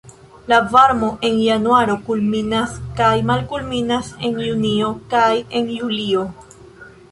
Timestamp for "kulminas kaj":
2.07-3.11